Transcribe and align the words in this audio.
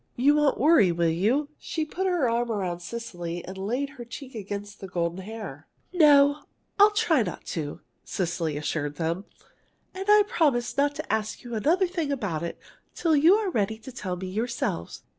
You 0.15 0.33
won't 0.33 0.59
worry, 0.59 0.91
will 0.91 1.09
you?" 1.11 1.49
She 1.59 1.85
put 1.85 2.07
her 2.07 2.27
arm 2.27 2.51
around 2.51 2.79
Cecily 2.79 3.45
and 3.45 3.55
laid 3.55 3.87
her 3.91 4.03
cheek 4.03 4.33
against 4.33 4.79
the 4.79 4.87
golden 4.87 5.19
hair. 5.19 5.67
"No, 5.93 6.41
I'll 6.79 6.89
try 6.89 7.21
not 7.21 7.45
to," 7.53 7.81
Cecily 8.03 8.57
assured 8.57 8.95
them, 8.95 9.25
"and 9.93 10.09
I'll 10.09 10.23
promise 10.23 10.75
not 10.75 10.95
to 10.95 11.13
ask 11.13 11.43
you 11.43 11.53
another 11.53 11.85
thing 11.85 12.11
about 12.11 12.41
it 12.41 12.57
till 12.95 13.15
you're 13.15 13.51
ready 13.51 13.77
to 13.77 13.91
tell 13.91 14.15
me 14.15 14.25
yourselves." 14.25 15.03